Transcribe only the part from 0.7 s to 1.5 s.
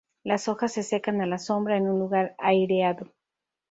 se secan a la